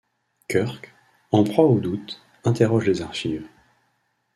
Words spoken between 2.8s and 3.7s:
les archives.